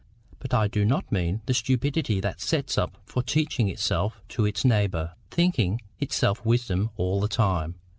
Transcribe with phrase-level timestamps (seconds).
[0.39, 4.65] But I do not mean the stupidity that sets up for teaching itself to its
[4.65, 7.75] neighbour, thinking itself wisdom all the time.